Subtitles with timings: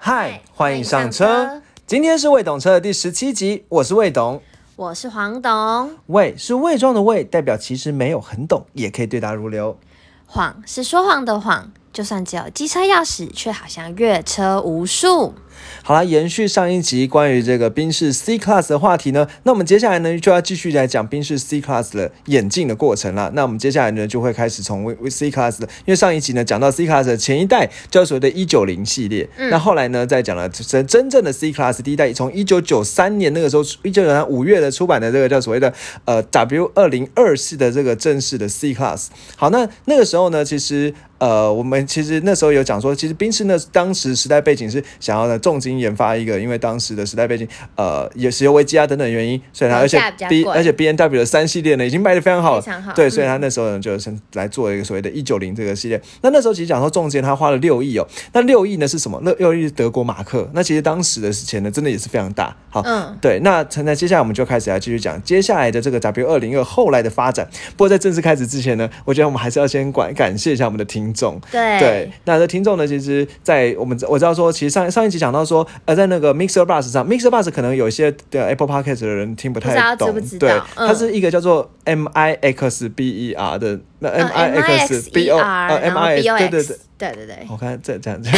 [0.00, 1.60] 嗨，欢迎上车。
[1.84, 4.40] 今天是未懂车的第十七集，我是魏董。
[4.76, 9.76] 我是黄董，魏是伪装的魏，代表其实没有很懂，也可以对答如流。
[10.24, 15.34] 谎是说谎的谎，就算只有机车钥匙，却好像越车无数。
[15.82, 23.30] 好了，延续上一集关于这个宾士 C Class 的话题呢，那我们接下来呢就要继续来讲宾士 C Class 的演进的过程了。
[23.34, 35.72] 那我们接下来呢就会开始从 C Class 的，因为上一集呢讲到 C Class 的前一代叫所谓的一九零系列，那后来呢再讲了真真正的 C Class 第一代，从一九九三年那个时候一九九三五月的出版的这个叫所谓的
[36.04, 39.06] 呃 W 二零二系的这个正式的 C Class。
[39.36, 40.94] 好，那那个时候呢，其实。
[41.18, 49.98] 呃，我们其实那时候有讲说，其实宾士那当时时代背景是想要呢重金研发一个，因为当时的时代背景，呃，也石油危机啊等等原因，所以它而且
[50.28, 55.98] B 而且 B N W 的三系列呢已经卖的非常好，非常好，对，所以他那时候呢就是来做一个所谓的一九零这个系列。
[56.20, 59.18] 那那时候其实讲说重金他花了六亿哦，那六亿呢是什么？
[59.24, 62.54] 六六亿是德国马克，那其实当时的钱呢真的也是非常大。
[62.68, 67.48] 好，嗯，对，那那接下来我们就开始来继续讲接下来的这个 W 二零二后来的发展。
[67.76, 71.78] 不过在正式开始之前呢，我觉得我们还是要先感感谢一下我们的听众，对。
[71.78, 72.86] 对，那这听众呢？
[72.86, 84.08] 其实，在我们我知道说，其实上上一集讲到说，呃，在那个 Mixer Bus 上，Mixer Bus 可能有一些的 Apple Podcast 的人听不太懂，对，它是一个叫做 M I X B E R 的，那
[84.08, 88.30] M I X B O 呃 M I S 对对对对对对，我看这这样子，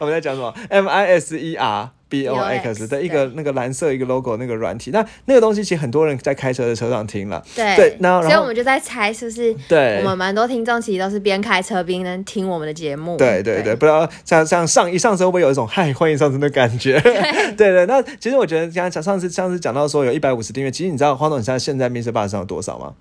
[0.00, 1.90] 我们在讲什么？M I S E R。
[2.08, 9.54] B O X 的一个那个蓝色一个 logo 那个软体，那那个东西其实很多人在开车的车上听了，对，那所以我们就在猜是不是？
[9.68, 13.16] 对，我们蛮多听众其实都是边开车边能听我们的节目。
[13.16, 17.00] 对对对，不知道像像上一上车会不会有一种嗨 欢迎上车的感觉？
[17.56, 22.10] 对对，那其实我觉得刚刚上次上次讲到说有一百五十订阅，其实你知道黄总你现在现在 Mr.
[22.12, 22.94] Bus 上有多少吗？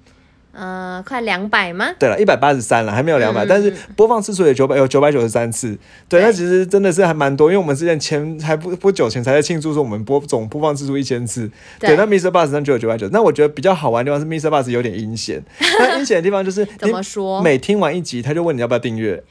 [0.57, 1.93] 呃，快两百吗？
[1.99, 5.77] 对了，一百八十三了，还没有两百，但是播放次数也九百，有九百九十三次。
[6.09, 11.47] 对，那其实真的是还蛮多，因为我们之前前还不不久前才在庆祝说我们播总播放次数一千次。
[11.79, 12.31] 对，那 Mr.
[12.31, 13.07] Bus 上就有九百九。
[13.09, 14.49] 那我觉得比较好玩的地方是 Mr.
[14.49, 15.39] Bus 有点阴险。
[15.77, 17.39] 那阴险的地方就是怎么说？
[17.43, 19.21] 每听完一集，他就问你要不要订阅，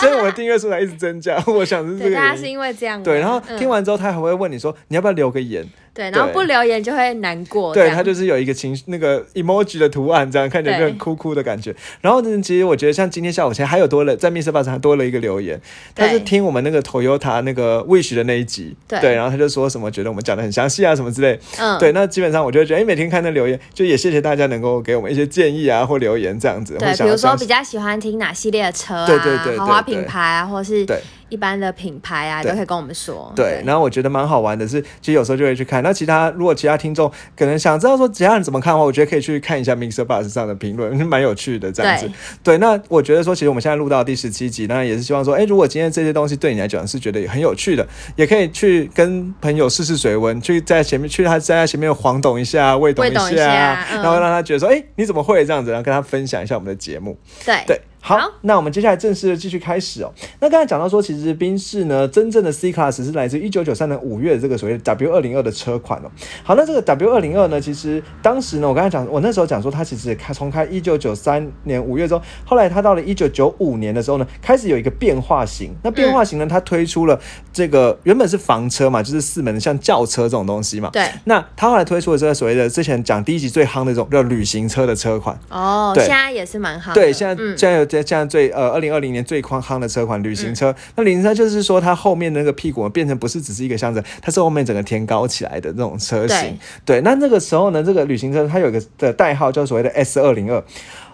[0.00, 1.36] 所以我的订阅数才一直增加。
[1.46, 2.16] 我想是这个。
[2.16, 3.02] 大家是因为这样。
[3.02, 5.62] 对，然后听完之后，他还会问你说你要不要留个言。
[5.98, 7.74] 对，然后不留言就会难过。
[7.74, 11.74] 对他就是有一个情那个 emoji 的图案，这样看起来就很哭哭的感觉。
[12.00, 14.52] 然后呢，其实我觉得像今天下午前还有多了，在 Mr.
[14.52, 15.60] Bus 上多了一个留言，
[15.96, 21.36] 他是听我们那个 Toyota 那个 Wish 的那一集，对，然后他就说什么觉得我们讲的很详细啊什么之类。
[21.58, 26.76] 嗯，对，那基本上我就觉得，哎，每天看那留言，就也谢谢大家能够给我们一些建议啊或留言这样子。
[26.78, 31.00] 对，比如说比较喜欢听哪系列的车啊，对对对，豪华品牌啊，或是对。
[31.28, 33.32] 一般的品牌啊，都可以跟我们说。
[33.34, 35.82] 对，然后我觉得蛮好玩的是，其实有时候就会去看。
[35.82, 42.10] 那其他如果其他听众可能想知道说其他人怎么看的话，我觉得可以去看一下 Mixer Bus 上的评论，蛮有趣的这样子。
[42.42, 55.70] 对，那我觉得说，其实我们现在录到第十七集，当然也是希望说，哎，如果今天这些东西对你来讲是觉得很有趣的，也可以去跟朋友试试水温，去在前面去他在他前面晃动一下，喂懂一下，然后让他觉得说，哎，你怎么会这样子？
[55.70, 57.16] 然后跟他分享一下我们的节目。
[57.44, 57.80] 对对。
[58.08, 60.10] 好，那我们接下来正式的继续开始哦。
[60.40, 66.10] 那刚才讲到说，其实宾士呢，真正的 C Class 是来自一九九三年五月的这个所谓 W 二零二的车款哦。
[66.42, 75.76] 好，那这个 W 二零二呢，其实当时呢，我刚才讲，我那时候讲说，它其实开从开一九九三年五月中，后来它到了一九九五年的时候呢，开始有一个变化型。
[75.82, 77.20] 那变化型呢，它推出了
[77.52, 80.88] 这个原本是房车嘛，就是四门的像轿车这种东西嘛。
[80.94, 81.06] 对。
[81.24, 85.38] 那它后来推出了这个所谓的之前讲第一集最夯的这种叫旅行车的车款。
[85.50, 86.94] 哦，对，现在也是蛮夯。
[86.94, 88.78] 对，现在现在有在现在最呃。
[88.78, 96.56] 二零二零年最宽夯的车款旅行车，那旅行车就是说它后面那个屁股变成不是只是一个箱子，它是后面整个填高起来的那种车型。
[96.84, 100.62] 对，那那个时候呢，这个旅行车它有一个的代号叫所谓的 S 二零二。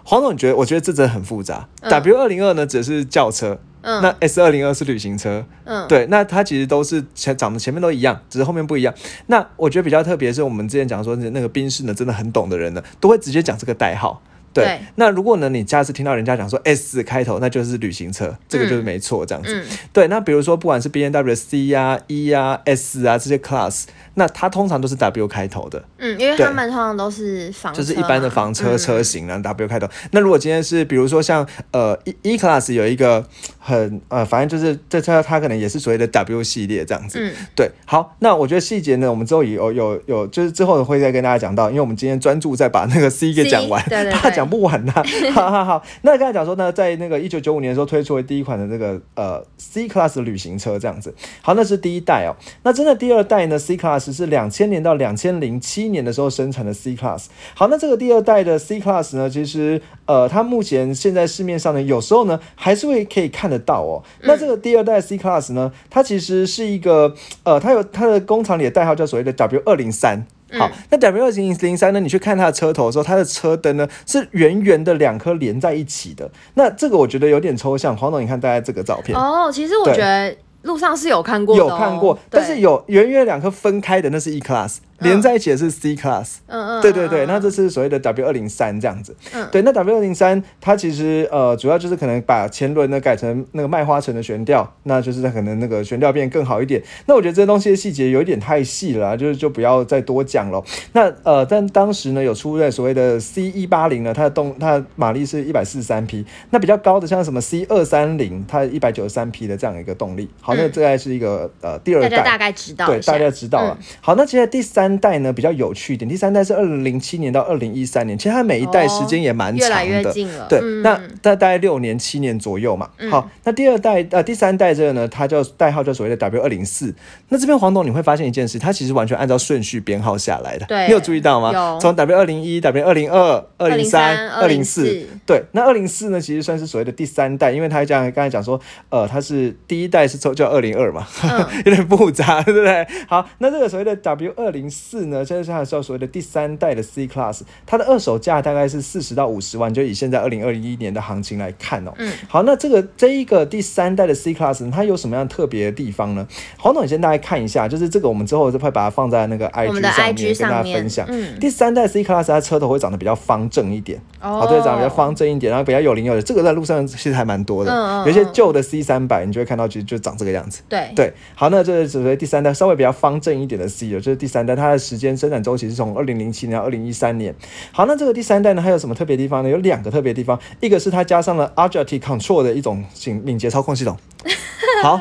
[0.02, 0.56] 黄总，你觉得？
[0.56, 1.66] 我觉得这真的很复杂。
[1.88, 5.46] W 二零二呢只是轿车，那 S 二零二是旅行车。
[5.64, 8.92] 嗯，对，那它其实都是前长得前面都一样，只是后面不一样。
[9.28, 14.20] 那我觉得比较特别是我们之前讲说那个宾士呢，真的很懂的人呢，都会直接讲这个代号。
[14.54, 19.62] 对，那如果呢，你下次听到人家讲说 S 开头，那就是旅行车，这个就是没错，这样子。
[19.92, 23.84] 对，那比如说不管是 B N W C 呀、E 呀、S 啊这些 class。
[24.16, 29.88] 那它通常都是 W 开头的，嗯，因为他们通常都是房，就是一般的房车车型然后 W 开头。
[30.12, 33.26] 那如果今天是比如说像呃 E E Class 有一个
[33.58, 37.68] 很呃，反正就是这车它可能也是所谓的 W 系列这样子，嗯，对。
[37.86, 44.92] 好，那我觉得细节呢，我们之后有有有，就是之后会再跟大家讲到，因为我们今天专注在把那个 C 给讲完，对对，把它讲讲不完呐。
[45.32, 51.14] 好好好，那刚才讲说呢，在那个一九九五年的时候推出了第一款的这个呃 C Class 旅行车这样子。
[51.40, 52.36] 好，那是第一代哦。
[52.62, 57.26] 那真的第二代呢？C Class 是两千年到两千零七年的时候生产的 C Class。
[57.54, 64.02] 好，那这个第二代的 C Class 呢，其实呃，它目前现在市面上呢，有时候呢还是会可以看得到哦。
[64.22, 67.14] 那这个第二代 C Class 呢，它其实是一个
[67.44, 70.26] 呃，它有它的工厂里的代号叫所谓的 W 二零三。
[70.58, 72.00] 好，那 W 二零零三呢？
[72.00, 76.30] 你去看它的车头的时候，它的车灯呢是圆圆的两颗连在一起的。
[76.54, 77.96] 那这个我觉得有点抽象。
[77.96, 84.78] 黄总，你看大家这个照片哦，其实我觉得路上是有看过，有看过，但是有圆圆两颗分开的，那是 E Class。
[85.04, 96.82] 连在一起的是 C Class，嗯嗯，对对对，那这是所谓的 W 二零三这样子，嗯，对，那 W 二零三它其实呃主要就是可能把前轮呢改成那个麦花臣的悬吊，那就是它可能那个悬吊变更好一点。
[97.06, 100.62] 那我觉得这些东西的细节有一点太细了，就是就不要再多讲了。
[100.92, 110.28] 那呃，但当时呢有出在所谓的 C 一八零呢，它的动它的马力是一百四十三匹，那比较高的像什么 C 二三零，它一百九十三匹的这样一个动力。
[110.40, 113.78] 好，那这概是一个呃第二代，大家大概知道，对，大家知道了。
[114.00, 115.74] 好，那接下来第三代呢比较有。
[115.74, 119.68] 趣一点，第三代是二零零七年到二零一三年，其实它每一代时间也蛮长
[120.02, 120.14] 的，
[120.48, 122.88] 对，那大大概六年七年左右嘛。
[123.10, 126.94] 好，那第二代呃第三代这个呢，它叫代号叫所谓的 W 二零四。
[127.28, 131.76] 那这边黄董你会发现一件事，它其实完全按照顺序编号下来的，对，你有注意到吗？
[131.80, 134.84] 从 W 二零一、W 二零二、二零三、二零四，
[135.26, 138.60] 对，那二零四呢，其实算是所谓的第三代，因为它讲刚才讲说，
[138.90, 141.04] 呃，它是第一代是叫叫二零二嘛，
[141.66, 142.86] 有点复杂，对不对？
[143.08, 145.54] 好，那这个所谓的 W 二零四呢，就是。
[145.54, 151.92] 它叫所谓的第三代的 C Class，它的二手价大概是四十到五十万，就以现在二零二一年的行情来看哦。
[151.98, 156.26] 嗯，好，那这个这一个第三代的 C Class，它有什么样特别的地方呢？
[156.58, 161.06] 黄总，你先大概看一下，就是这个我们之后就会把它放在那个 IG 上面跟大家分享。
[161.08, 166.22] 嗯，第三代 C Class 它车头会长得比较方正一点，哦，对，长得比较方正一点，然后比较有棱有的。
[166.22, 170.62] 这个在路上其实还蛮多的，有些旧的 C 三百，你就会看到其实就长这个样子。
[170.68, 176.24] 对对，好，那这是所谓第三代稍微比较方正一点的 C 了，就是第三代它的时间生产周期是从二零零。
[176.24, 177.34] 零七年、二零一三年，
[177.70, 179.50] 好，那这个第三代呢，它有什么特别地方呢？
[179.50, 183.94] 有两个特别地方，一个是它加上了 Agility Control 的一种敏敏捷操控系统。
[184.82, 184.98] 好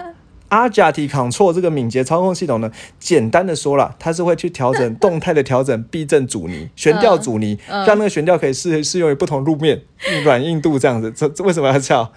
[0.50, 2.70] ，Agility Control 这个敏捷操控系统呢，
[3.00, 9.82] 简单的说了，它是会去调整动态的调整避震阻尼、悬吊阻尼，让那个悬吊可以适适用于不同路面
[10.26, 11.10] 软硬度这样子。
[11.16, 12.12] 这这为什么要叫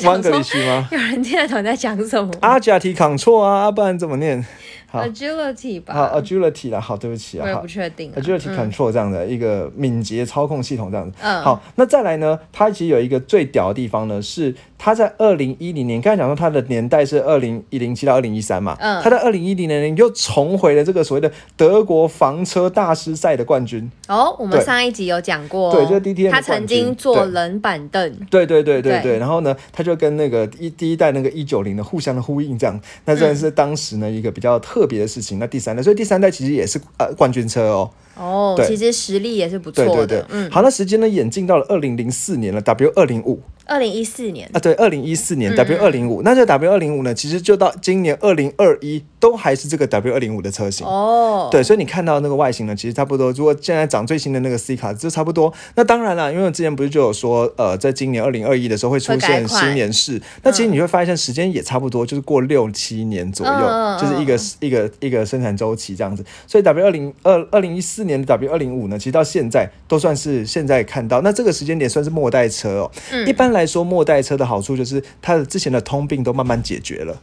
[0.00, 0.88] One l i s h 吗？
[0.92, 4.44] 有人听得懂在讲什么？Agility Control 啊，不然怎么念
[4.92, 23.90] ？Agility 吧，好，Agility 啦，好，对不起啊，我也不确定，Agility Control 这样的一个敏捷操控系统这样子，嗯，好，那再来呢，它其实有一个最屌的地方呢，是它在二零一零年，刚才讲说他的年代是二零一零七到二零一三嘛，嗯，他在二零一零年又重回了这个所谓的德国房车大师赛的冠军。
[24.06, 35.38] 哦，我们上一集有讲过，对，就 D T M，他曾经坐冷板凳，对对对对对，然后呢，他就跟那个一第一代那个一九零的互相的呼应，这样，那真的是当时呢一个比较特别的事情。
[35.38, 37.90] 那第三代，所以第三代其实也是呃冠军车哦。
[38.16, 40.06] 哦，其实实力也是不错的。
[40.06, 40.50] 对对对，嗯。
[40.50, 43.40] 好，那时间呢演进到了二零零四年了，W 二零五。
[43.66, 51.48] 二零一四年啊，对，二零一四年 W 二零五，那这 W 二零五呢，其实就到今年二零二一都还是这个 W 二零五的车型哦。
[51.50, 53.32] 对，所以你看到那个外形呢，其实差不多。
[53.32, 55.52] 如果现在涨最新的那个 C 卡，就差不多。
[55.74, 66.24] 那当然了，因为我之前不是就有说，呃，在今年二零二一的时候会出现新年式，那其实你会发现时间也差不多，就是过六七年左右，就是一个一个一个生产周期这样子。
[66.46, 72.90] 所以 W 二零二二零一四年的 W 二零五呢，其实到现在都算是现在看到，那这个时间点算是末代车哦。
[73.10, 73.55] 嗯，一般。
[73.56, 77.16] 来说，末代车的好处就是它的之前的通病都慢慢解决了。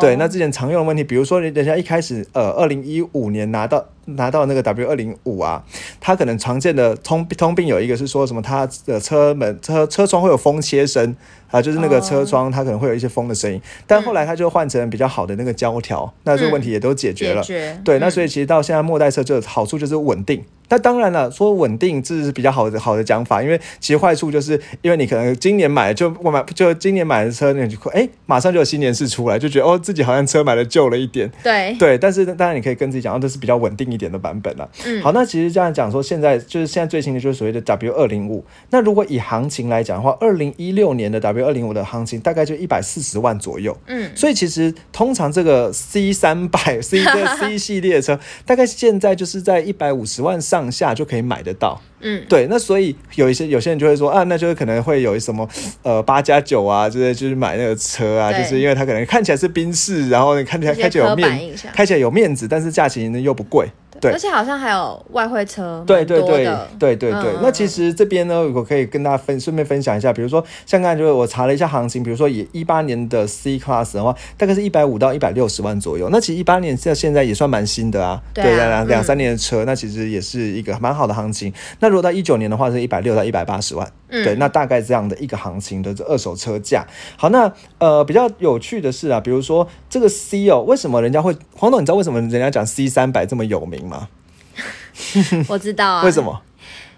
[0.00, 5.62] 对，那之前常用的问题，比如说人家一开始，呃，二零一五年拿到拿到那个 W 二零五啊，
[6.00, 11.14] 它可能常见的通通病有一个是说什么，它的车门车车窗会有风切声
[11.50, 13.60] 啊，就是那个车窗它可能会有一些风的声音。
[13.86, 17.42] 但后来它就换成比较好的那个胶条，那这个问题也都解决了。
[17.84, 20.44] 对，那所以其实到现在末代车就好处就是稳定。
[20.68, 31.30] 那当然了，说稳定这是比较好的好的讲法，因为其实坏处就是因为你可能今年买就我买 就今年买的车，你就哎马上就有新年式出来，就觉得哦自己好像车买的旧了一点。
[31.40, 34.68] 对对，但是当然你可以跟自己讲，哦这是比较稳定一点的版本了。
[34.84, 38.44] 嗯，好，那其实这样讲说，现在就是现在最新的就是所谓的 W 二零五。
[38.70, 43.76] 那如果以行情来讲的话，二零一六年的 W 二零五的行情大概就一百四十万左右。
[43.86, 50.66] 嗯，所以其实通常这个 C 三百 C 的 C 系列车，大概现在就是在一百五十万上。
[50.76, 55.48] 下就可以买得到，嗯，对，那所以有一些有些人就会说啊，那就是可能会有什么
[55.82, 63.68] 呃八加九啊，就是就是买那个车啊，就是因为它可能看起来是宾士，然后看起来开起来有面，开起来有面子，但是价钱呢又不贵。
[64.00, 66.44] 对而且好像还有外汇车，对对对
[66.78, 76.08] 对对对嗯，那其实这边呢，我可以跟大家分顺便分享一下，比如说像刚才就是我查了一下行情，比如说以一八年的 C Class 的话，大概是一百五到一百六十万左右。
[76.10, 81.52] 那其实一八年现现在也算蛮新的啊，对啊两两嗯三年的车，那其实也是一个蛮好的行情。
[81.80, 83.86] 那如果到一九年的话，是一百六到一百八十万。
[84.08, 86.86] 嗯对，那大概这样的一个行情的这二手车价。
[87.16, 91.80] 好，那呃比较有趣的是啊，比如说这个 C 哦，为什么人家会黄董？
[91.80, 94.08] 你知道为什么人家讲 C 三百这么有名吗？
[95.48, 96.02] 我知道啊。
[96.04, 96.22] 为什？
[96.22, 96.42] 么？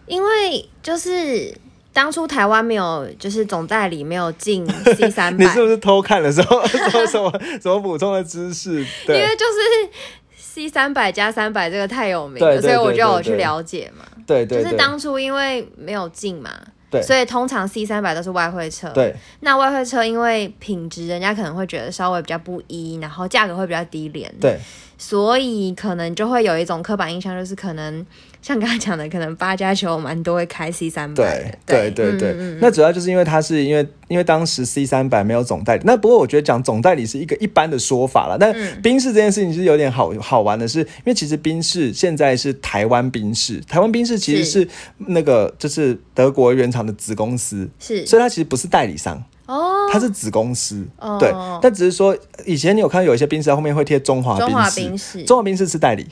[0.06, 1.54] 因为就是
[1.92, 4.66] 当初台湾没有，就是总代理没有进
[4.96, 8.80] C 三百，你是不是偷看的时候 什么什么什么补充的知识？
[8.80, 9.90] 因对为就是
[10.36, 14.04] C 三百加三百这个太有名了，所以我就有去了解嘛。
[14.26, 16.50] 对对对，就是当初因为没有进嘛，
[16.90, 17.02] 对。
[17.02, 19.14] 所以通常 C 三百都是外汇车。，对。
[19.40, 24.58] 那外汇车因为品质，人家可能会觉得稍微比较不一，然后价格会比较低廉，对。
[24.96, 28.04] 所以可能就会有一种刻板印象，就是可能
[28.48, 31.90] 像刚才讲的，可能八加九蛮多会开 C 三百对的。
[31.90, 32.30] 对对对。
[32.30, 38.38] 嗯嗯，那主要就是因为它是因为因为当时 C 三百没有总代理，那不过我觉得讲总代理是一个一般的说法了。
[38.40, 38.80] 但嗯。
[38.80, 44.68] 宾士这件事情是有点好好玩的是，因为其实宾士现在是台湾宾士，台湾宾士其实是是。
[45.08, 48.06] 那个就是德国原厂的子公司，是。
[48.06, 49.22] 所以它其实不是代理商。
[49.44, 51.18] 哦，它是子公司，哦。
[51.20, 56.06] 对，但只是说以前你有看到有一些冰室它后面会贴中华中华宾士，中华冰室是代理，哦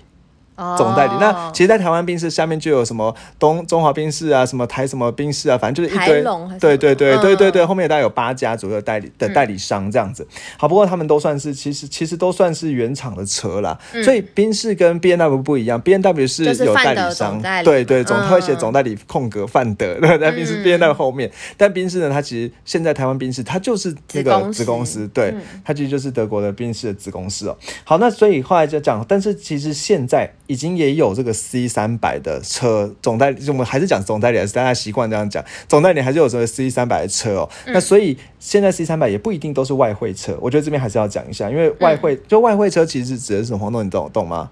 [0.76, 1.12] 总代理。
[1.20, 6.60] 那其实，在台湾宾士下面就有什么东中华宾士啊，什么台什么宾士啊，反正就是一台堆龙还是。
[6.60, 10.26] 对对对对对对，嗯后面大概有八家左右代理的代理商这样子。
[10.56, 13.78] 好，不过他们都算是其实其实都算是原厂的车啦。
[14.04, 21.30] 所以宾士跟 B N W 不一样，B N W 是有代理商对对，总会写总代理空格范德， 对，在宾士嗯 B N W 后面。
[21.56, 27.56] 但宾士呢，它其实现在台湾宾士它就是那个子公司对嗯，它其实就是德国的宾士的子公司哦。
[27.84, 37.50] 好，那所以后来就讲，但是其实现在已经也有这个 C 三百的车总代理，就我们还是讲总代理，还是大家习惯这样讲，总代理还是有这个 C 三百的车哦。
[37.66, 43.58] 那所以现在 C 三百也不一定都是外汇车，我觉得这边还是要讲一下，因为外汇、就外汇车其实指的是什么？
[43.58, 44.50] 黄豆，你懂懂吗？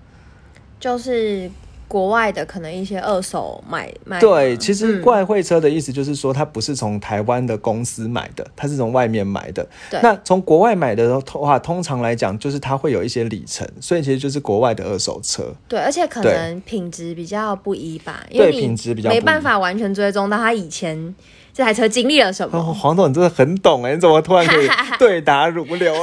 [0.81, 1.51] 就是
[1.89, 4.21] 国外的可能一些二手买卖嘛。
[4.21, 9.67] 对，其实嗯外汇车的意思就是说，它不是从台湾的公司买的，它是从外面买的。
[9.91, 15.55] 对那从国外买的话，通常来讲，就是它会有一些里程，所以其实就是国外的二手车。
[15.69, 21.15] 对，而且可能品质比较不一吧，因为品质比较没办法完全追踪到它以前
[21.55, 22.59] 这台车经历了什么。
[22.59, 24.69] 哦，黄总你真的很懂哎，你怎么突然可以
[24.99, 25.95] 对答如流？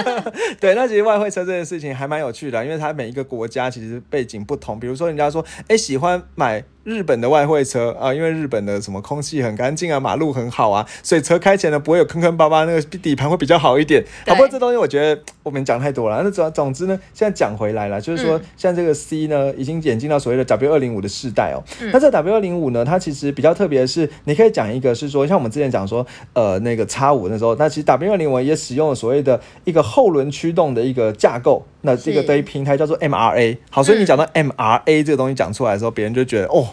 [0.60, 4.78] 对，那其实外汇车这件事情还蛮有趣的，因为它每一个国家其实背景不同。
[4.78, 14.04] 比如说，人家说，哎，喜欢买日本的外汇车啊，因为日本的什么空气很干净啊，马路很好啊，所以车开起来呢不会有坑坑巴巴，那个底盘会比较好一点。
[14.24, 16.20] 对好，不过这东西我觉得我们讲太多了。
[16.24, 21.62] 那总总之呢，现在讲回来了，就是说，嗯像这个 C 呢，已经演进到所谓的 W 二零五的世代哦。
[21.80, 33.56] 嗯那这 W 二零五呢，它其实比较特别的是，你可以讲一个是说，像我们之前讲说，呃，那个叉五那时候，那其实 W 二零五也使用了所谓的一个后轮驱动的一个架构，那这个对于平台叫做 MRA。
[33.70, 36.68] 好，所以你嗯讲到 MRA 这个东西讲出来的时候，别人就觉得哦。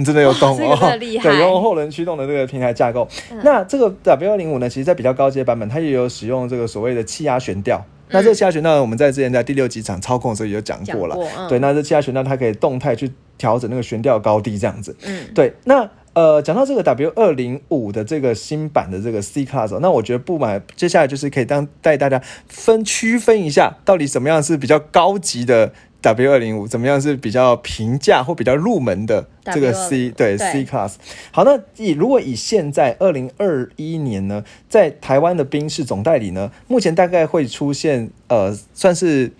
[0.00, 3.08] 你真的有懂 哦对，用后轮驱动的这个平台架构。
[3.42, 7.84] 那这个 W 二零五呢，其实在比较高阶版本，它也有使用这个所谓的气压悬吊。
[8.10, 11.16] 那这个气压悬吊呢，我们在之前在第六集场操控的时候也有讲过了。
[11.48, 14.96] 对，那这气压悬吊它可以动态去调整那个悬吊高低这样子。
[15.04, 30.94] 嗯，对，那呃，讲到这个 W 二零五的这个新版的这个 C Class，、哦、那我觉得不买，接下来就是可以当带大家分区分一下，到底什么样是比较高级的 W 二零五，怎么样是比较平价或比较入门的这个 C 对对 C Class。
[31.30, 39.32] 好，那以如果以现在二零二一年呢，在台湾的宾士总代理呢，目前大概会出现呃，算是。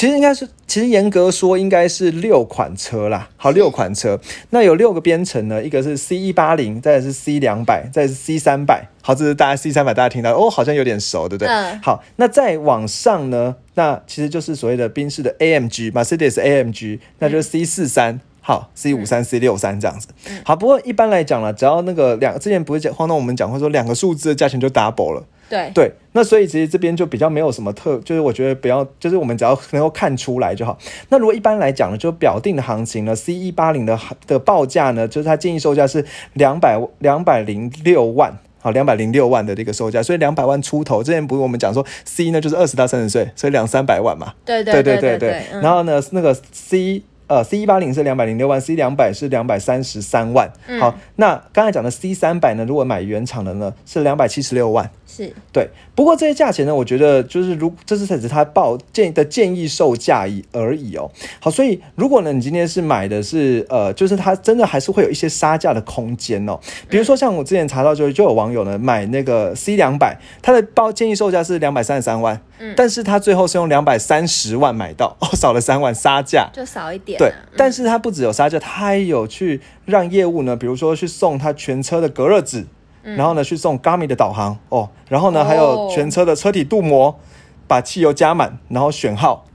[0.00, 3.28] 其实应该是，其实严格说应该是六款车啦。
[3.36, 8.88] 好，六款车，那有六个编程呢，一个是 C 一八零，再是 C 两百，再是 C 三百。
[9.02, 11.48] 好，这是大家 C 三百，大家听到哦，好像有点熟，对不对？
[11.48, 18.18] 嗯好，那再往上呢，那其实就是所谓的宾士的 AMG Mercedes AMG，那就是 C 四三。
[18.40, 20.08] 好，C 五三、C 六三这样子。
[20.46, 25.22] 好，不过一般来讲了，只要那个两之前不是讲，晃动我们讲过说两个数字的价钱就 double 了。
[25.50, 30.78] 对，对，那所以其实这边就比较没有什么特，就是我觉得不要，就是我们只要能够看出来就好。
[31.08, 38.38] 那如果一般来讲呢，就表定的行情呢，C 一八零的的报价呢，就是它建议售价是两百两百零六万。
[38.62, 41.02] 好，两百零六万的这个售价，所以两百万出头。
[41.02, 44.34] 之前不是我们讲说 C 呢就是二十到三十岁，所以两三百万嘛。
[44.44, 50.52] 对对对对对嗯然后呢，那个 C 呃 C 一八零是两百零六万，C 两百是两百三十三万。
[50.66, 61.10] 嗯好，那刚才讲的 C 三百呢，如果买原厂的呢是两百七十六万，是对，不过这些价钱呢，我觉得就是如这是只是它报建议的建议售价已而已哦。
[61.40, 66.58] 好，所以如果呢你今天是买的是呃，就是它真的还是会有一些杀价的空间哦。
[66.88, 77.18] 比如说像我之前查到就就有网友呢买那个 C 两百，它的报建议售价是两百三十三万，嗯，但是他最后是用两百三十万买到， 哦，少了三万杀价，就少一点。
[77.18, 82.66] 对，但是他不只有杀价，他还有去让业务呢，比如说去送他全车的隔热纸。
[83.02, 87.18] 然后呢，去送 Garmin 的导航哦，然后呢，还有全车的车体镀膜，
[87.66, 89.46] 把汽油加满，然后选号，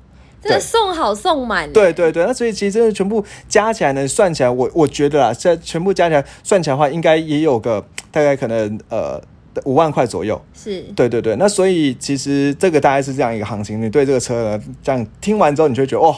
[0.41, 1.71] 这送好送满。
[1.71, 9.21] 对对对，那所以其实真的全部加起来呢，算起来，我我觉得啦，这全部加起来算起来的话，应该也有个大概可能呃
[9.63, 10.41] 五万块左右。
[10.53, 13.81] 是，对对对，那所以其实这个大概是这样一个行情。
[13.81, 16.15] 你对这个车呢，这样听完之后，你就会觉得哦。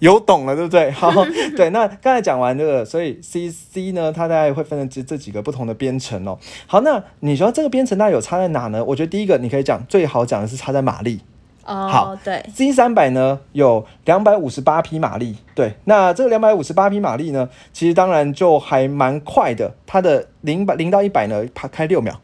[0.00, 0.90] 有懂了，对不对？
[0.92, 1.10] 好，
[1.56, 6.36] 对，那刚才讲完这个，所以 C C 呢，它大概会分成这这几个不同的编程哦。
[6.66, 8.84] 好，那你说这个编程它有差在哪呢？
[8.84, 11.20] 我觉得第一个你可以讲最好讲的是差在马力。
[11.66, 22.18] 哦，好，对，C 三百呢有两百五十八匹马力，对，那这个两百五十八匹马力呢，其实当然就还蛮快的，它的零百零到一百呢，它开六秒。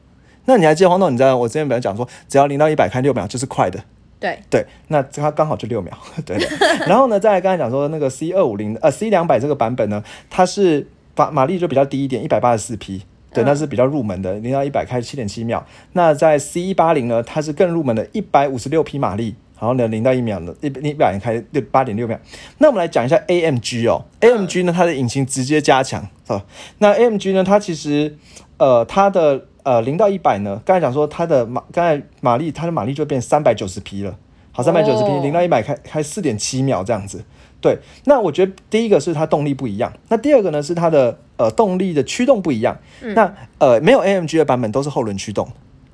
[0.46, 1.12] 那你还记得黄总？
[1.12, 3.78] 你知道我之前本来讲说，只要零到一百开六秒就是快的。
[4.26, 6.46] 对对，那它刚好就六秒， 对的。
[6.86, 13.02] 然后呢，再来刚才讲说那个 C 二五零呃 C 两百这个版本呢，它是马马力就比较低一点，一百八十四匹，
[13.32, 15.64] 对，那是比较入门的，零到一百开七点七秒。
[15.92, 22.18] 那在 C 一八零呢，它是更入门的，一百五十六匹马力，然后呢零到一秒呢一一百开六八点六秒。
[22.58, 26.44] 那我们来讲一下 AMG 哦，AMG 呢它的引擎直接加强啊，
[26.78, 28.16] 那 AMG 呢它其实
[28.58, 29.46] 呃它的。
[29.66, 30.62] 呃，零到一百呢？
[30.64, 34.16] 刚才讲说它的马，刚才马力，它的马力就变三百九十匹了。
[34.52, 37.24] 好，三百九十匹，零到一百开开四点七秒这样子。
[37.60, 42.78] 对，那我觉得第一个是它动力不一样，那第二个呢是它的呃动力的驱动不一样。
[43.16, 45.48] 那呃没有 AMG 的版本都是后轮驱动。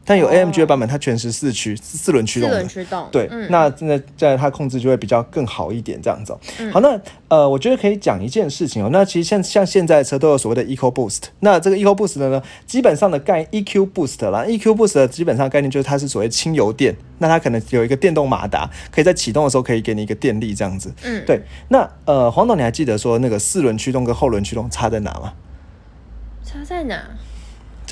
[0.04, 2.56] 但有 AMG 的版本，它全时四驱，四轮驱动的。
[2.56, 3.08] 四轮驱动。
[3.12, 6.36] 对，那现在在它控制就会比较更好一点，这样子。
[6.72, 8.90] 好，那呃，我觉得可以讲一件事情哦。
[8.92, 20.92] 那其实像像现在车都有所谓的 Eco Boost，那这个 Eco Boost 的呢，基本上的概 EQ Boost 啦，EQ Boost 的基本上概念就是它是所谓轻油电，那它可能有一个电动马达，可以在启动的时候可以给你一个电力这样子。
[21.04, 21.40] 嗯，对。
[21.68, 25.32] 那呃，黄总，你还记得说那个四轮驱动跟后轮驱动差在哪吗？
[26.44, 27.00] 差在哪？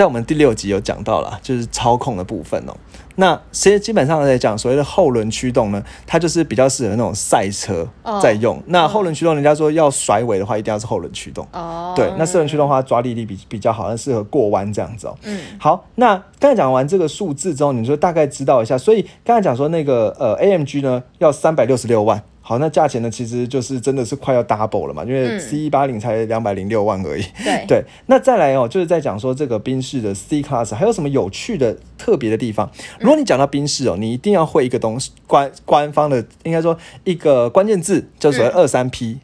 [0.00, 2.72] 在我们第六集有讲到了，就是操控的部分哦。
[3.16, 7.86] 那其实基本上来讲，所谓的后轮驱动呢，它就是比较适合那种赛车
[8.22, 8.58] 在用。
[8.68, 11.46] 那后轮驱动，人家说要甩尾的话，一定要是后轮驱动。
[11.52, 12.10] 哦，对。
[12.16, 15.14] 那四轮驱动的话，抓地力比比较好，适合过弯这样子哦。
[15.24, 15.38] 嗯。
[15.58, 18.78] 好，那刚才讲完这个数字之后，你就大概知道一下。
[18.78, 22.22] 所以刚才讲说那个呃 AMG 呢，要三百六十六万。
[22.50, 27.22] 好，那价钱呢，其实就是真的是快要 double 了嘛，因为 C 一八零才两百零六万而已。
[27.44, 32.68] 对 对，那再来哦，就是在讲说这个宾士的 C Class 还有什么有趣的、特别的地方。
[32.98, 39.20] 如果你讲到宾士哦，你一定要会一个东西，官官方的应该说一个关键字，叫做二三 P。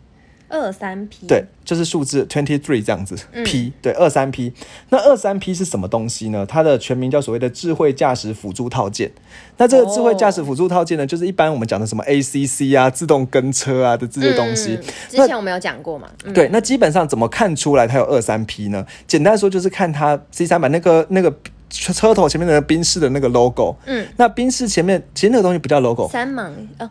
[0.48, 4.52] 二三 P 对，就是数字 twenty three 这样子，P 对二三 P，
[4.90, 6.46] 那二三 P 是什么东西呢？
[6.46, 9.10] 它的全名叫所谓的智慧驾驶辅助套件。
[9.56, 14.78] 那这个智慧驾驶辅助套件呢，就是一般我们讲的什么 ACC 啊、自动跟车啊的这些东西。
[15.08, 16.08] 之前我们有讲过嘛？
[16.32, 18.86] 对，那基本上怎么看出来它有二三 P 呢？
[19.06, 21.34] 简单说就是看它 C 三百那个那个
[21.70, 23.76] 车头前面的宾士的那个 logo。
[23.86, 26.88] 嗯，那宾士前面其实那个东西不叫 logo，三芒哦。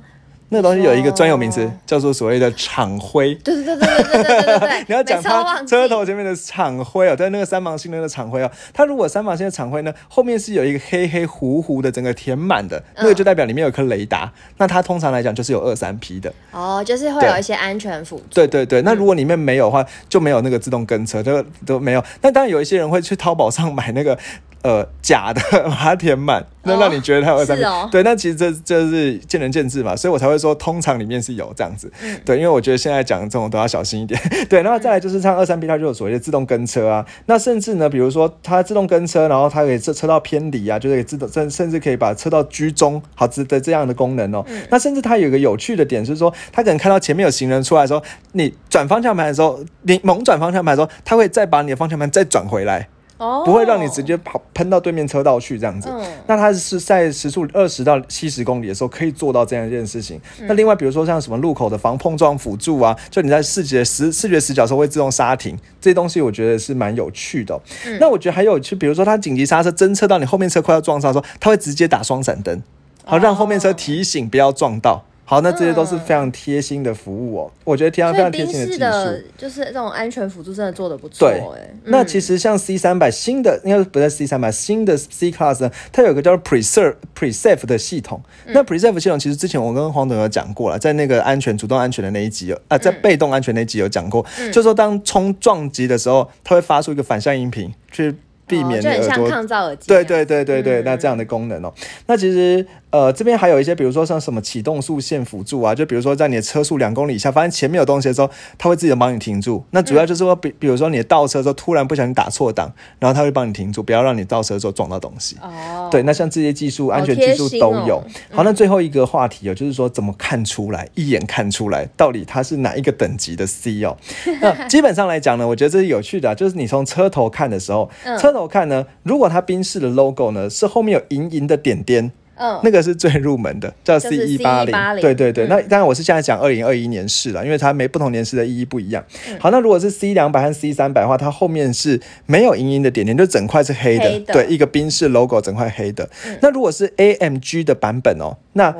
[0.49, 3.33] 那东西有一个专有名词，叫做所谓的厂徽。
[3.35, 4.85] 对对对对对对对对。
[4.87, 14.31] 你要讲它车头前面的厂徽哦，在那个三芒星的那个厂徽哦，它如果三芒星的厂徽呢，后面是有一个黑黑糊糊的，整个填满的，那个就代表里面有颗雷达。
[14.57, 16.31] 那它通常来讲就是有二三 P 的。
[16.51, 18.35] 哦，就是会有一些安全辅助。
[18.35, 22.03] 对对对，那如果里面没有的话，就没有那个自动跟车，都都没有。
[22.21, 24.17] 那当然有一些人会去淘宝上买那个。
[24.65, 27.55] 呃，假的 把它填满，那让你觉得它有二三
[27.91, 31.91] 对，那其实这这是见仁见智嘛，所以我才会说通常里面是有这样子，
[32.25, 48.01] 对，因为我觉得现在讲这种都要小心一点， 对，然后再来就是像二三 B 它就有所谓的自动跟车啊，那甚至呢，比如说它自动跟车，然后它可以车车道偏离啊，就可以自动甚甚至可以把车道居中，好值得这样的功能哦，那甚至它有一个有趣的点是说，它可能看到前面有行人出来的时候，
[48.31, 52.87] 你转方向盘的时候，你猛转方向盘的时候，它会再把你的方向盘再转回来。
[53.17, 55.89] 不会让你直接跑喷到对面车道去这样子，
[56.27, 60.19] 那它是在时速二十到七十公里的时候可以做到这样一件事情。
[60.41, 67.59] 那另外比如说像什么路口的防碰撞辅助啊，就你在视觉视视觉死角时候会自动刹停，这些东西我觉得是蛮有趣的。
[67.99, 72.61] 那我觉得还有就比如说它紧急刹车侦测到你后面车快要撞上的时候，它会直接打双闪灯，
[73.05, 75.05] 好让后面车提醒不要撞到。
[75.27, 79.27] 好，那这些都是非常贴心的服务哦，我觉得非常非常贴心的技术。
[79.35, 81.27] 就是这种安全辅助真的做的不错。
[81.27, 81.41] 对，
[81.85, 88.21] 那其实像 C 三百新的，应该不是 C 三百新的 C Class 呢，它有个叫 Preserve Preserve 的系统。
[88.45, 98.15] 那 Preserve 系统其实之前我跟黄总有讲过了，在那个安全主动安全的那一集有啊，在被动安全那一集有讲过，就说当冲撞击的时候，它会发出一个反向音频去。
[98.47, 101.73] 避免耳朵抗噪耳机，对对对对对，那这样的功能哦，
[102.05, 102.63] 那其实
[102.95, 109.63] 呃这边还有一些，比如说像什么启动速线辅助啊，就比如说在你的车速两公里以下，发现前面有东西的时候，它会自己帮你停住。
[109.71, 115.35] 那主要就是说，比比如说你倒车的时候突然不小心打错档，然后它会帮你停住，不要让你倒车的时候撞到东西。
[115.41, 118.03] 哦，对，那像这些技术、安全技术都有。
[118.31, 123.97] 好，那最后一个话题哦，就是说怎么看出来，一眼看出来到底它是哪一个等级的 C 哦？
[124.39, 135.47] 那基本上来讲呢，我觉得这是有趣的，就是你从车头看的时候，车头看呢，如如果它宾士的 logo 呢是后面有银银的点点，嗯，那个是最入门的，叫 C 一八零，对对对。
[135.47, 139.03] 那当然我是现在讲二零二一年式了，因为它每不同年式的意义不一样。
[139.39, 146.09] 好，那如果是 C 两百和 C 三百的话，它后面是没有银银的点点，就整块是黑的，对，一个宾士 logo 整块黑的。
[146.41, 148.73] 那如果是 AMG 的版本哦，那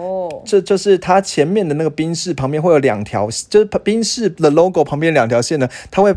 [0.45, 6.13] 这就是它前面的那个宾士旁边会有两条，就是宾士的 logo 旁边两条线呢，它会。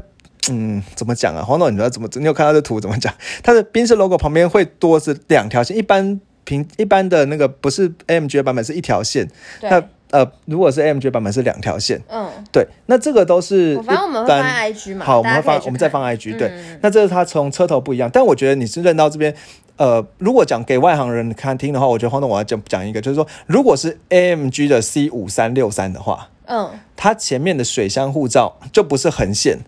[0.51, 1.43] 嗯，怎么讲啊？
[1.43, 2.09] 黄总，你知道怎么？
[2.15, 3.13] 你有看到这图怎么讲？
[3.43, 9.29] 它的宾士 logo 旁边会多是两条线，一般平一般的那个不是 AMG 版本是一条线，
[9.61, 19.35] 那呃，如果是 AMG 版本是两条线，嗯，对，那这个都是反正我们会放 IG 嘛，好，我们会放，我们再放 IG，对，那这是它从车头不一样，但我觉得你是认到这边，
[19.77, 29.59] 呃，如果讲给外行人看听的话，我觉得黄总我要讲讲一个，就是说，如果是 AMG 的 C 五三六三的话，嗯，它前面的水箱护罩就不是横线。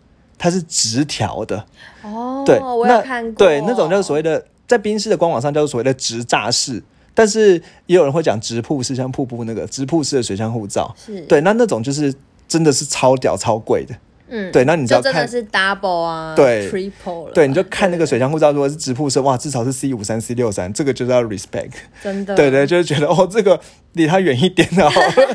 [0.42, 1.66] 它是直条的。
[2.02, 6.80] 哦，对，我有看过，对，那种就是所谓的在宾士的官网上叫做所谓的直炸式，
[7.12, 11.20] 但是也有人会讲直瀑式，像瀑布那个直瀑式的水箱护罩，是。
[11.22, 12.14] 对，那那种就是
[12.46, 13.92] 真的是超屌超贵的。
[14.32, 23.60] 嗯，对，那你知道真的是 double 啊，对，triple 了，对，你就看那个水箱护照，如果是直瀑式，哇，至少是 C 五三 C 六三，这个就是要 respect，真的，对对，就是觉得哦，这个
[23.94, 24.88] 离它远一点哦，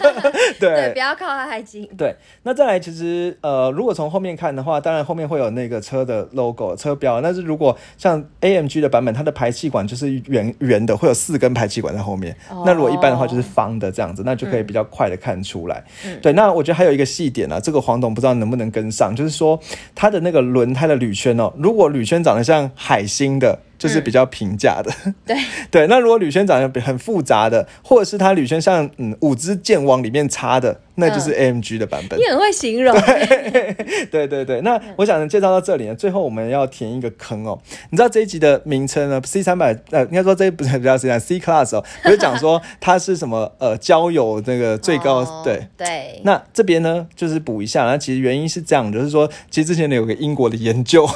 [0.59, 1.85] 对，不要靠它太近。
[1.97, 12.35] 对，那再来，其实呃，如果从后面看的话，当然后面会有那个车的 logo 车标，但是如果像 AMG 的版本，它的排气管就是圆圆的，会有四根排气管在后面。
[12.65, 15.83] 那如果一般的话就是方的这样子，那就可以比较快的看出来。
[16.21, 18.85] 对，那我觉得还有一个细点啊，这个黄董不知道能不能跟。
[18.95, 19.59] 上就是说，
[19.93, 23.59] 它的那个轮胎的铝圈哦，如果铝圈长得像海星的。
[23.85, 24.91] 就是比较平价的，
[25.25, 25.37] 对
[25.69, 25.87] 对。
[25.87, 32.17] 那如果铝圈长得很复杂的，或者是它铝圈像嗯五支箭往里面插的，那就是 AMG 的版本。
[32.19, 32.95] 你很会形容。
[34.09, 34.61] 对对对。
[34.61, 37.59] 那我想介绍到这里呢，最后我们要填一个坑哦。
[37.91, 46.21] 你知道这一集的名称呢？C 三百呃，应该说这不是比较 C 三 C Class 哦，不是讲说它是什么呃交友那个最高对对。
[46.23, 51.07] 那这边呢就是补一下，那其实原因是这样，就是说其实之前呢有个英国的研究，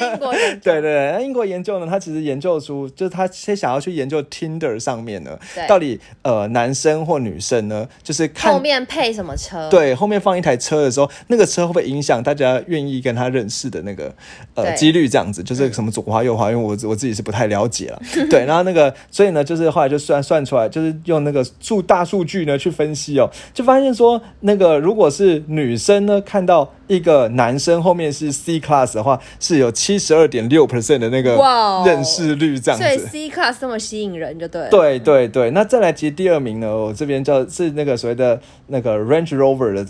[0.00, 1.93] 英国对对，那英国研究呢。
[1.94, 14.12] 他其实研究出，就是他先想要去研究 Tinder 上面呢，到底呃男生或女生呢，就是看后面配什么车，对，后面放一台车的时候，那个车会不会影响大家愿意跟他认识的那个
[14.54, 15.08] 呃几率？
[15.08, 18.02] 这样子就是什么左滑右滑，因为我我自己是不太了解了。
[18.28, 26.72] 对，然后那个所以呢，就是后来就算算出来，就是用那个数大数据呢去分析哦，就发现说那个如果是女生呢看到。
[26.86, 31.38] 一个男生后面是 C class 的话，是有七十二点六 percent 的那个
[31.86, 32.84] 认识率，这样子。
[32.86, 34.68] 所以 C class 这么吸引人，就对。
[34.68, 39.86] 对对对，那再来其实第二名呢，我这边叫是那个所谓的那个 Range Rover 的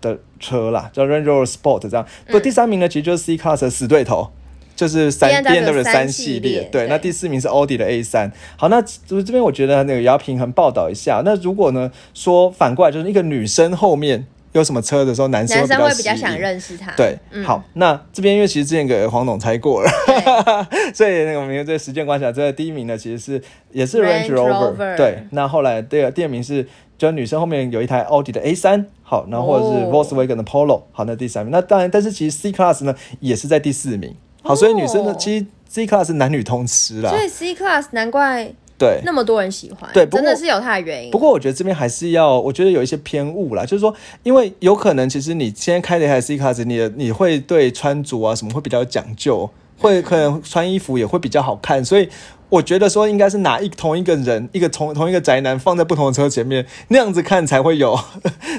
[0.00, 2.06] 的车啦，叫 Range Rover Sport 这样。
[2.28, 4.30] 不，第三名呢，其实就是 C class 的死对头，
[4.74, 6.68] 就是三 B M W 三系列。
[6.72, 8.32] 对，那第四名是奥迪的 A 三。
[8.56, 11.20] 好，那这边我觉得那个也要平衡报道一下。
[11.22, 14.26] 那如果呢说反过来，就是一个女生后面。
[14.52, 16.90] 有什么车的时候，男生男生会比较想认识他。
[16.96, 19.90] 对，好，那这边因为其实之前给黄总猜过了，
[20.92, 24.96] 所以那个我们这时间关系，这个第一名呢其实是也是 Range Rover。
[24.96, 26.66] 对，那后来第二第二名是，
[26.98, 31.52] 就女生后面有一台奥迪的 A 三，好，然后或者是 Volkswagen 的 Polo，好，那第三名。
[31.52, 34.14] 那当然，但是其实 C Class 呢也是在第四名。
[34.42, 37.10] 好，所以女生呢，其实 C Class 男女通吃啦。
[37.10, 38.52] 所以 C Class 难怪。
[38.80, 41.10] 对，那么多人喜欢，对，真的是有它的原因。
[41.10, 52.08] 不过我觉得这边还是要，我觉得有一些偏误啦，就是说，因为有可能其实你现在开的一台 C Class，你的你会对穿着啊什么会比较讲究，会可能穿衣服也会比较好看，所以
[52.50, 57.98] 我觉得说应该是哪一同一个人，一个同同一个宅男放在不同的车前面，那样子看才会有，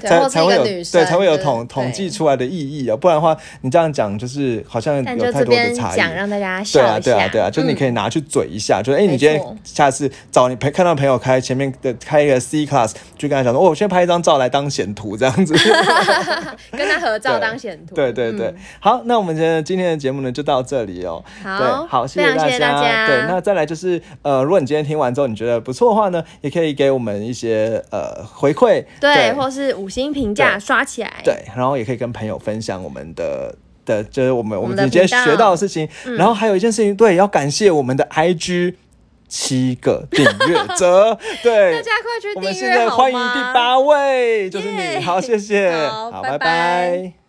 [0.01, 5.97] 才才会有对才会有统统计出来的意义啊，不然的话你这样讲就是好像有太多的差异。
[5.97, 15.53] 讲让大家对啊对啊对啊，就是你可以拿去嘴一下，就是哎你今天下次找你陪看到朋友开前面的开一个 C class，就跟他讲说哦我先拍一张照来当显图这样子，
[16.71, 17.93] 跟他合照当显图。
[17.93, 21.21] 对对对，好，那我们今天今天的节目呢就到这里哦。
[21.43, 23.07] 好，好谢谢大家。
[23.07, 23.80] 对，那再来就是。
[23.81, 35.87] 是呃，如果你今天听完之后你觉得不错的话呢，也可以给我们一些呃回馈，对，或是五星评价刷起来，对，然后也可以跟朋友分享我们的的，就是我们我们今天学到的事情。
[36.17, 38.75] 然后还有一件事情，对，要感谢我们的 IG
[39.27, 47.20] 七个订阅者， 对，大家快去订阅，我们现在欢迎第八位，就是你，好，谢谢，好，拜拜。